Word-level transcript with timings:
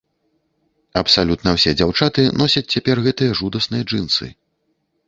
Абсалютна 1.01 1.53
ўсе 1.57 1.75
дзяўчаты 1.83 2.27
носяць 2.43 2.65
цяпер 2.73 2.97
гэтыя 3.11 3.31
жудасныя 3.43 3.83
джынсы. 3.91 4.35